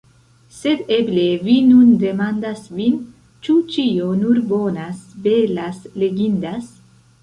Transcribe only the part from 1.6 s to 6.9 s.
nun demandas vin, ĉu ĉio nur bonas, belas, legindas.